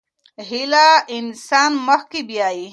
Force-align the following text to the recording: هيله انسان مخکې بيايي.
هيله 0.49 0.87
انسان 1.17 1.71
مخکې 1.87 2.19
بيايي. 2.29 2.67